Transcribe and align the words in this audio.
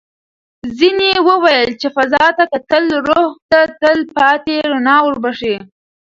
ځینې 0.77 1.11
وویل 1.29 1.69
چې 1.81 1.87
فضا 1.95 2.25
ته 2.37 2.43
کتل 2.53 2.83
روح 3.07 3.29
ته 3.49 3.59
تل 3.79 3.99
پاتې 4.15 4.55
رڼا 4.71 4.97
وربښي. 5.03 5.55